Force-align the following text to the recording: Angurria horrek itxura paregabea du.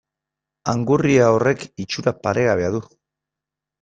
Angurria 0.73 1.27
horrek 1.35 1.67
itxura 1.85 2.17
paregabea 2.25 2.73
du. 2.77 2.81